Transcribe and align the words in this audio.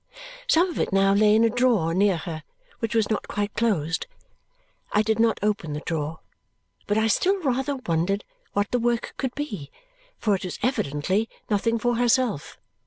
Some 0.47 0.67
of 0.71 0.79
it 0.79 0.91
now 0.91 1.13
lay 1.13 1.35
in 1.35 1.43
a 1.43 1.49
drawer 1.51 1.93
near 1.93 2.17
her, 2.17 2.41
which 2.79 2.95
was 2.95 3.11
not 3.11 3.27
quite 3.27 3.53
closed. 3.53 4.07
I 4.91 5.03
did 5.03 5.19
not 5.19 5.39
open 5.43 5.73
the 5.73 5.81
drawer, 5.81 6.21
but 6.87 6.97
I 6.97 7.05
still 7.05 7.39
rather 7.43 7.75
wondered 7.75 8.23
what 8.53 8.71
the 8.71 8.79
work 8.79 9.13
could 9.17 9.35
be, 9.35 9.69
for 10.17 10.33
it 10.33 10.43
was 10.43 10.57
evidently 10.63 11.29
nothing 11.51 11.77
for 11.77 11.97
herself. 11.97 12.57